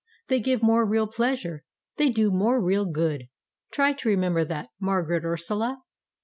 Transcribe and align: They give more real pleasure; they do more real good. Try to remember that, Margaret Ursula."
They 0.29 0.39
give 0.39 0.63
more 0.63 0.83
real 0.83 1.05
pleasure; 1.05 1.63
they 1.97 2.09
do 2.09 2.31
more 2.31 2.59
real 2.59 2.87
good. 2.87 3.27
Try 3.71 3.93
to 3.93 4.09
remember 4.09 4.43
that, 4.43 4.71
Margaret 4.79 5.23
Ursula." 5.23 5.83